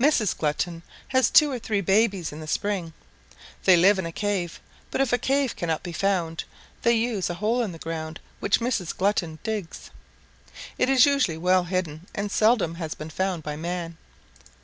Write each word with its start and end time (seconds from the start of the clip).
"Mrs. 0.00 0.34
Glutton 0.34 0.82
has 1.08 1.28
two 1.28 1.50
or 1.52 1.58
three 1.58 1.82
babies 1.82 2.32
in 2.32 2.40
the 2.40 2.46
spring. 2.46 2.94
They 3.64 3.76
live 3.76 3.98
in 3.98 4.06
a 4.06 4.12
cave, 4.12 4.60
but 4.90 5.02
if 5.02 5.12
a 5.12 5.18
cave 5.18 5.56
cannot 5.56 5.82
be 5.82 5.92
found, 5.92 6.44
they 6.80 6.92
use 6.94 7.28
a 7.28 7.34
hole 7.34 7.60
in 7.60 7.72
the 7.72 7.78
ground 7.78 8.18
which 8.40 8.60
Mrs. 8.60 8.96
Glutton 8.96 9.38
digs. 9.42 9.90
It 10.78 10.88
is 10.88 11.04
usually 11.04 11.36
well 11.36 11.64
hidden 11.64 12.06
and 12.14 12.32
seldom 12.32 12.76
has 12.76 12.94
been 12.94 13.10
found 13.10 13.42
by 13.42 13.56
man. 13.56 13.98